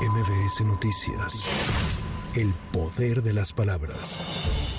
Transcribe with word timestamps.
MBS 0.00 0.62
Noticias. 0.62 2.09
El 2.36 2.54
poder 2.72 3.24
de 3.24 3.32
las 3.32 3.52
palabras. 3.52 4.20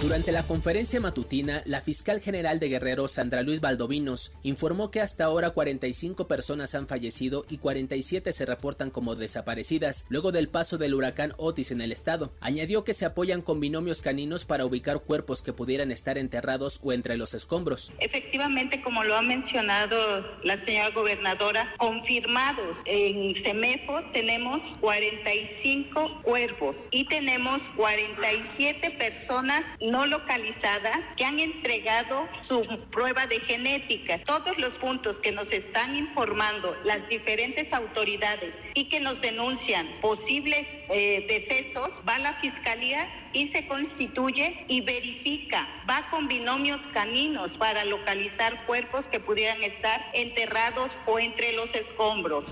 Durante 0.02 0.32
la 0.32 0.48
conferencia 0.48 1.02
matutina, 1.02 1.62
la 1.66 1.82
fiscal 1.82 2.22
general 2.22 2.62
de 2.62 2.70
Guerrero, 2.70 3.10
Sandra 3.10 3.44
Luis 3.44 3.60
Valdovinos, 3.60 4.34
informó 4.42 4.90
que 4.90 5.02
hasta 5.02 5.26
ahora 5.26 5.50
45 5.50 6.30
personas 6.30 6.76
han 6.76 6.88
fallecido 6.88 7.46
y 7.50 7.58
47 7.58 8.32
se 8.32 8.46
reportan 8.46 8.90
como 8.90 9.16
desaparecidas 9.16 10.06
luego 10.08 10.32
del 10.32 10.48
paso 10.48 10.78
del 10.78 10.94
huracán 10.94 11.34
Otis 11.36 11.72
en 11.72 11.82
el 11.82 11.92
estado. 11.92 12.32
Añadió 12.40 12.86
que 12.86 12.94
se 12.94 13.06
apoyan 13.06 13.42
con 13.42 13.60
binomios 13.60 14.02
caninos 14.02 14.46
para 14.46 14.66
ubicar 14.66 15.02
cuerpos 15.02 15.42
que 15.42 15.52
pudieran 15.52 15.92
estar 15.92 16.18
enterrados 16.18 16.80
o 16.84 16.94
entre 16.94 17.18
los 17.18 17.34
escombros. 17.34 17.92
Efectivamente, 18.00 18.82
como 18.82 19.04
lo 19.04 19.18
ha 19.18 19.22
mencionado 19.22 19.98
la 20.44 20.58
señora 20.64 20.92
gobernadora, 20.92 21.74
confirmados 21.78 22.78
en 22.86 23.36
CEMEFO 23.36 24.04
tenemos 24.14 24.62
45 24.80 26.22
cuerpos 26.24 26.78
y 26.92 27.04
tenemos 27.10 27.41
47 27.76 28.92
personas 28.92 29.64
no 29.82 30.06
localizadas 30.06 31.00
que 31.18 31.26
han 31.26 31.40
entregado 31.40 32.28
su 32.48 32.62
prueba 32.92 33.26
de 33.28 33.40
genética. 33.40 34.20
Todos 34.26 34.58
los 34.58 34.74
puntos 34.76 35.18
que 35.18 35.32
nos 35.32 35.52
están 35.52 35.96
informando 35.96 36.76
las 36.84 37.08
diferentes 37.10 37.72
autoridades 37.74 38.54
y 38.74 38.90
que 38.90 39.00
nos 39.00 39.20
denuncian 39.22 39.88
posibles 40.02 40.68
eh, 40.90 41.26
decesos, 41.28 41.90
va 42.08 42.16
a 42.16 42.20
la 42.20 42.34
fiscalía 42.36 43.08
y 43.34 43.48
se 43.50 43.66
constituye 43.68 44.66
y 44.68 44.82
verifica, 44.82 45.68
va 45.90 46.10
con 46.10 46.28
binomios 46.28 46.82
caninos 46.94 47.52
para 47.58 47.86
localizar 47.86 48.66
cuerpos 48.66 49.06
que 49.06 49.20
pudieran 49.20 49.64
estar 49.64 50.02
enterrados 50.14 50.92
o 51.08 51.18
entre 51.18 51.54
los 51.54 51.74
escombros. 51.74 52.46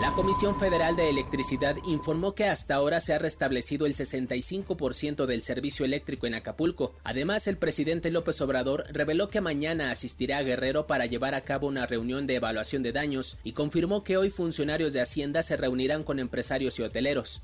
La 0.00 0.12
Comisión 0.12 0.58
Federal 0.58 0.94
de 0.96 1.08
Electricidad 1.08 1.76
informó 1.84 2.34
que 2.34 2.44
hasta 2.44 2.76
ahora 2.76 3.00
se 3.00 3.14
ha 3.14 3.18
restablecido 3.18 3.86
el 3.86 3.94
65% 4.28 5.26
del 5.26 5.40
servicio 5.40 5.84
eléctrico 5.84 6.26
en 6.26 6.34
Acapulco. 6.34 6.94
Además, 7.04 7.48
el 7.48 7.56
presidente 7.56 8.10
López 8.10 8.40
Obrador 8.40 8.84
reveló 8.90 9.28
que 9.28 9.40
mañana 9.40 9.90
asistirá 9.90 10.38
a 10.38 10.42
Guerrero 10.42 10.86
para 10.86 11.06
llevar 11.06 11.34
a 11.34 11.42
cabo 11.42 11.66
una 11.66 11.86
reunión 11.86 12.26
de 12.26 12.36
evaluación 12.36 12.82
de 12.82 12.92
daños 12.92 13.38
y 13.44 13.52
confirmó 13.52 14.04
que 14.04 14.16
hoy 14.16 14.30
funcionarios 14.30 14.92
de 14.92 15.00
Hacienda 15.00 15.42
se 15.42 15.56
reunirán 15.56 16.04
con 16.04 16.18
empresarios 16.18 16.78
y 16.78 16.82
hoteleros. 16.82 17.42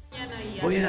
Hoy 0.62 0.76
en 0.76 0.82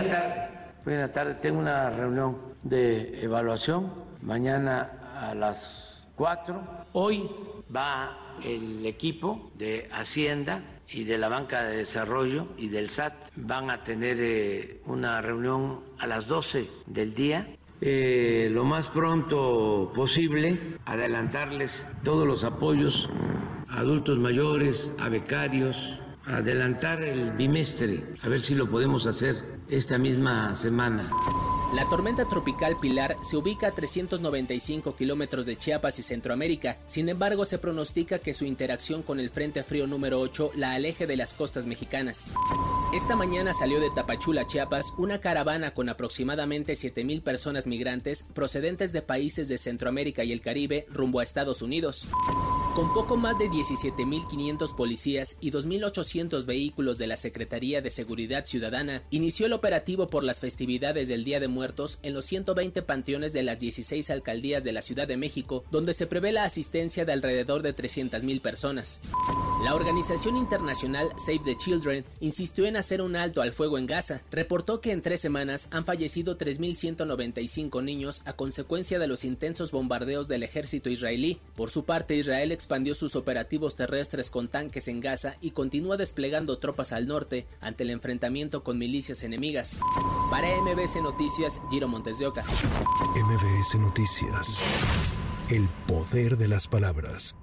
la 1.00 1.12
tarde 1.12 1.36
tengo 1.42 1.60
una 1.60 1.90
reunión 1.90 2.38
de 2.64 3.24
evaluación, 3.24 3.92
mañana 4.22 5.12
a 5.16 5.34
las 5.34 5.95
4. 6.16 6.62
Hoy 6.94 7.30
va 7.74 8.36
el 8.44 8.86
equipo 8.86 9.52
de 9.56 9.90
Hacienda 9.92 10.64
y 10.90 11.04
de 11.04 11.18
la 11.18 11.30
Banca 11.30 11.64
de 11.64 11.78
Desarrollo 11.78 12.48
y 12.58 12.70
del 12.70 12.90
SAT. 12.90 13.14
Van 13.36 13.70
a 13.70 13.84
tener 13.84 14.18
eh, 14.20 14.82
una 14.86 15.22
reunión 15.22 15.82
a 16.00 16.08
las 16.08 16.28
12 16.28 16.70
del 16.86 17.16
día 17.16 17.48
eh, 17.82 18.50
lo 18.52 18.64
más 18.64 18.88
pronto 18.88 19.92
posible, 19.94 20.78
adelantarles 20.86 21.88
todos 22.04 22.26
los 22.26 22.44
apoyos 22.46 23.10
a 23.70 23.80
adultos 23.80 24.18
mayores, 24.18 24.94
a 24.98 25.10
becarios, 25.10 26.00
adelantar 26.26 27.04
el 27.04 27.32
bimestre, 27.32 28.04
a 28.24 28.30
ver 28.30 28.40
si 28.40 28.56
lo 28.56 28.70
podemos 28.70 29.06
hacer 29.08 29.36
esta 29.68 29.98
misma 29.98 30.56
semana. 30.56 31.04
La 31.76 31.90
tormenta 31.90 32.24
tropical 32.24 32.80
Pilar 32.80 33.18
se 33.22 33.36
ubica 33.36 33.68
a 33.68 33.72
395 33.72 34.96
kilómetros 34.96 35.46
de 35.46 35.58
Chiapas 35.58 36.00
y 36.00 36.04
Centroamérica, 36.04 36.78
sin 36.88 37.10
embargo 37.10 37.44
se 37.44 37.60
pronostica 37.60 38.20
que 38.20 38.34
su 38.34 38.46
interacción 38.46 39.04
con 39.04 39.20
el 39.20 39.30
Frente 39.30 39.62
Frío 39.62 39.86
número 39.86 40.22
8 40.22 40.52
la 40.56 40.72
aleje 40.72 41.06
de 41.06 41.18
las 41.18 41.34
costas 41.34 41.68
mexicanas. 41.68 42.30
Esta 42.94 43.18
mañana 43.18 43.52
salió 43.52 43.82
de 43.82 43.90
Tapachula, 43.94 44.48
Chiapas, 44.48 44.94
una 44.98 45.20
caravana 45.20 45.74
con 45.74 45.90
aproximadamente 45.90 46.74
7.000 46.74 47.22
personas 47.22 47.68
migrantes 47.68 48.24
procedentes 48.24 48.94
de 48.94 49.02
países 49.02 49.50
de 49.50 49.58
Centroamérica 49.58 50.24
y 50.24 50.32
el 50.32 50.40
Caribe 50.40 50.86
rumbo 50.90 51.20
a 51.20 51.24
Estados 51.24 51.62
Unidos. 51.62 52.08
Con 52.76 52.92
poco 52.92 53.16
más 53.16 53.38
de 53.38 53.50
17.500 53.50 54.76
policías 54.76 55.38
y 55.40 55.50
2.800 55.50 56.46
vehículos 56.46 56.98
de 56.98 57.08
la 57.08 57.16
Secretaría 57.16 57.82
de 57.82 57.90
Seguridad 57.90 58.46
Ciudadana, 58.46 59.02
inició 59.12 59.46
el 59.46 59.54
operativo 59.54 60.10
por 60.10 60.26
las 60.26 60.42
festividades 60.42 61.08
del 61.08 61.24
Día 61.24 61.40
de 61.40 61.48
Muertos 61.48 62.00
en 62.04 62.14
los 62.14 62.26
120 62.26 62.82
panteones 62.82 63.32
de 63.32 63.44
las 63.44 63.60
16 63.60 64.10
alcaldías 64.10 64.66
de 64.66 64.74
la 64.74 64.82
Ciudad 64.82 65.08
de 65.08 65.16
México, 65.16 65.64
donde 65.72 65.94
se 65.94 66.06
prevé 66.06 66.34
la 66.34 66.44
asistencia 66.44 67.06
de 67.06 67.14
alrededor 67.14 67.62
de 67.62 67.74
300.000 67.74 68.42
personas. 68.42 69.00
La 69.64 69.74
organización 69.74 70.36
internacional 70.36 71.08
Save 71.16 71.44
the 71.46 71.56
Children 71.56 72.04
insistió 72.20 72.66
en 72.66 72.76
hacer 72.76 73.02
un 73.02 73.16
alto 73.16 73.42
al 73.42 73.54
fuego 73.54 73.78
en 73.78 73.86
Gaza. 73.86 74.22
Reportó 74.32 74.82
que 74.82 74.92
en 74.92 75.02
tres 75.02 75.22
semanas 75.22 75.70
han 75.72 75.86
fallecido 75.86 76.38
3.195 76.38 77.82
niños 77.82 78.22
a 78.26 78.34
consecuencia 78.34 79.00
de 79.00 79.08
los 79.08 79.24
intensos 79.24 79.72
bombardeos 79.72 80.28
del 80.28 80.44
ejército 80.44 80.90
israelí. 80.90 81.40
Por 81.56 81.72
su 81.72 81.86
parte, 81.86 82.18
Israel 82.18 82.52
expandió 82.66 82.96
sus 82.96 83.16
operativos 83.16 83.76
terrestres 83.76 84.32
con 84.32 84.48
tanques 84.48 84.88
en 84.88 85.00
Gaza 85.00 85.36
y 85.40 85.52
continúa 85.52 85.98
desplegando 85.98 86.58
tropas 86.58 86.94
al 86.94 87.06
norte 87.06 87.46
ante 87.62 87.84
el 87.84 87.92
enfrentamiento 87.92 88.64
con 88.64 88.80
milicias 88.80 89.22
enemigas. 89.22 89.78
Para 90.32 90.48
MBS 90.62 90.96
Noticias, 91.04 91.62
Giro 91.70 91.88
Montes 91.88 92.18
de 92.18 92.26
Oca. 92.26 92.44
MBS 93.16 93.76
Noticias. 93.76 94.64
El 95.52 95.70
poder 95.86 96.38
de 96.38 96.48
las 96.48 96.68
palabras. 96.68 97.36